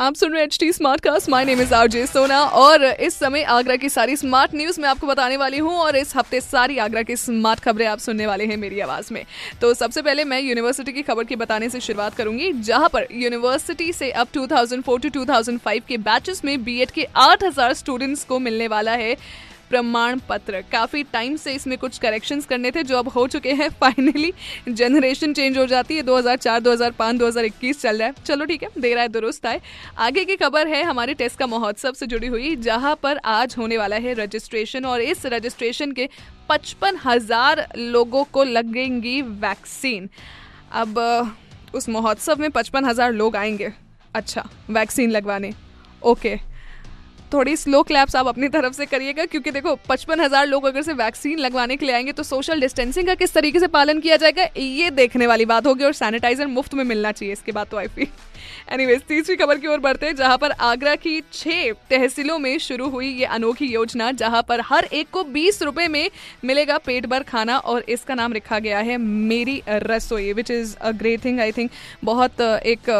[0.00, 3.74] आप सुन रहे H T Smartcast my name is RJ Sona और इस समय आगरा
[3.76, 7.16] की सारी स्मार्ट न्यूज़ मैं आपको बताने वाली हूँ और इस हफ़्ते सारी आगरा की
[7.16, 9.24] स्मार्ट खबरें आप सुनने वाले हैं मेरी आवाज़ में।
[9.60, 13.92] तो सबसे पहले मैं यूनिवर्सिटी की खबर की बताने से शुरुआत करूँगी, जहाँ पर यूनिवर्सिटी
[13.92, 18.92] से अब 2004 टू 2005 के बैचेस में बीएड के 8000 स्टूडेंट्स को मिलने वाला
[18.94, 19.16] है।
[19.70, 23.68] प्रमाण पत्र काफ़ी टाइम से इसमें कुछ करेक्शंस करने थे जो अब हो चुके हैं।
[23.80, 24.32] फाइनली
[24.70, 28.92] जनरेशन चेंज हो जाती है। 2004 2005 2021 चल रहा है। चलो ठीक है दे
[28.94, 29.60] रहा है दुरुस्त आए।
[29.98, 33.78] आगे की खबर है हमारे टेस्ट का महोत्सव से जुड़ी हुई, जहाँ पर आज होने
[33.78, 36.08] वाला है रजिस्ट्रेशन और इस रजिस्ट्रेशन के
[36.48, 40.08] पचपन हज़ार लोगों को लगेंगी वैक्सीन
[40.72, 40.98] अब,
[41.74, 43.72] उस महोत्सव में पचपन हज़ार लोग आएँगे।
[44.14, 45.52] अच्छा वैक्सीन लगवाने।
[46.02, 46.38] ओके
[47.32, 50.92] थोड़ी स्लो क्लैप्स आप अपनी तरफ़ से करिएगा, क्योंकि देखो, पचपन हज़ार लोग अगर से
[50.94, 54.48] वैक्सीन लगवाने के लिए आएँगे तो सोशल डिस्टेंसिंग का किस तरीके से पालन किया जाएगा,
[54.56, 57.86] ये देखने वाली बात होगी और सैनिटाइजर मुफ़्त में मिलना चाहिए इसके बाद तो आई
[57.88, 58.06] फील
[58.72, 62.88] एनीवेज तीसरी खबर की ओर बढ़ते हैं, जहाँ पर आगरा की छह तहसीलों में शुरू
[62.88, 66.10] हुई ये अनोखी योजना, जहाँ पर हर एक को बीस रुपए में
[66.44, 70.90] मिलेगा पेट भर खाना और इसका नाम रखा गया है मेरी रसोई which is a
[70.92, 71.70] great thing I think
[72.04, 72.90] बहुत एक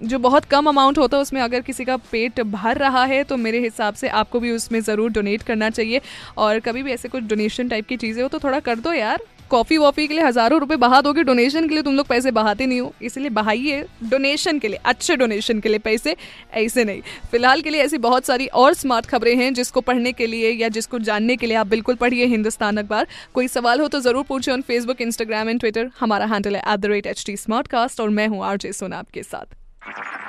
[0.00, 3.36] जो बहुत कम अमाउंट होता है, उसमें अगर किसी का पेट भर रहा है तो
[3.38, 6.00] मेरे हिसाब से आपको भी उसमें ज़रूर डोनेट करना चाहिए।
[6.38, 9.22] और कभी भी ऐसे कुछ डोनेशन टाइप की चीज़ें हो तो थोड़ा कर दो यार।
[9.50, 12.66] कॉफ़ी वॉफ़ी के लिए हज़ारों रुपए बहा दोगे डोनेशन के लिए, तुम लोग पैसे बहाते
[12.66, 16.16] नहीं हो। इसलिए बहाइए डोनेशन के लिए, अच्छे डोनेशन के लिए पैसे,
[16.54, 17.00] ऐसे नहीं।
[17.30, 20.68] फ़िलहाल के लिए ऐसी बहुत सारी और स्मार्ट खबरें हैं, जिसको पढ़ने के लिए या
[20.70, 24.54] जिसको जानने के लिए आप बिल्कुल पढ़िए हिंदुस्तान अखबार। कोई सवाल हो तो ज़रूर पूछिए
[24.54, 26.62] on Facebook Instagram and Twitter हमारा हैंडल है
[26.96, 29.54] एट और मैं हूँ आरजे सोना आपके साथ।